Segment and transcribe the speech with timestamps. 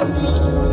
[0.00, 0.69] Música